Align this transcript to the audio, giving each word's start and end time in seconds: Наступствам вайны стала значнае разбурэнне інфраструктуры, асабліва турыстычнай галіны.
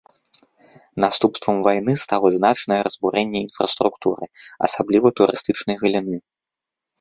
Наступствам 1.03 1.55
вайны 1.67 1.93
стала 2.03 2.27
значнае 2.37 2.79
разбурэнне 2.87 3.39
інфраструктуры, 3.47 4.23
асабліва 4.69 5.07
турыстычнай 5.21 5.75
галіны. 5.85 6.17